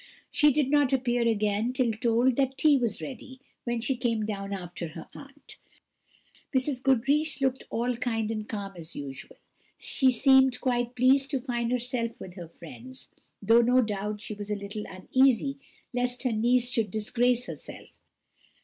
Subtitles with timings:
[0.31, 4.51] She did not appear again till told that tea was ready, when she came down
[4.51, 5.57] after her aunt.
[6.57, 6.81] Mrs.
[6.81, 9.37] Goodriche looked all kind and calm as usual;
[9.77, 13.09] she seemed quite pleased to find herself with her friends,
[13.43, 15.59] though no doubt she was a little uneasy
[15.93, 17.99] lest her niece should disgrace herself.